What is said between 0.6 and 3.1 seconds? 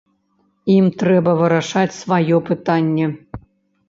Ім трэба вырашаць сваё пытанне.